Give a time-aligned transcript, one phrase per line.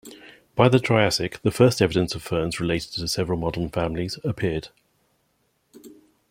[0.55, 4.69] By the Triassic, the first evidence of ferns related to several modern families appeared.